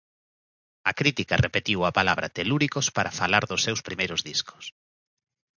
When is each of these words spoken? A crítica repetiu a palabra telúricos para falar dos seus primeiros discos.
A 0.89 0.91
crítica 0.99 1.35
repetiu 1.45 1.79
a 1.83 1.95
palabra 1.99 2.31
telúricos 2.37 2.85
para 2.95 3.15
falar 3.19 3.43
dos 3.47 3.63
seus 3.65 3.81
primeiros 3.87 4.21
discos. 4.29 4.63